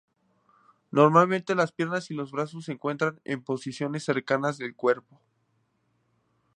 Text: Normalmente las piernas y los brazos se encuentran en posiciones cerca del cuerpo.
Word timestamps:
Normalmente 0.89 1.53
las 1.53 1.71
piernas 1.71 2.09
y 2.09 2.15
los 2.15 2.31
brazos 2.31 2.65
se 2.65 2.71
encuentran 2.71 3.21
en 3.23 3.43
posiciones 3.43 4.03
cerca 4.03 4.39
del 4.57 4.73
cuerpo. 4.75 5.21